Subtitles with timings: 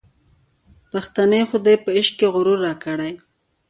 [0.91, 3.13] پښتنې خودۍ په عشق کي غرور راکړی